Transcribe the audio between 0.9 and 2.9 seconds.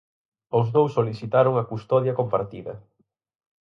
solicitaron a custodia compartida.